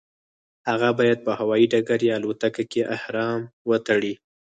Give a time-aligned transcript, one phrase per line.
[0.69, 4.13] هغه باید په هوایي ډګر یا الوتکه کې احرام وتړي.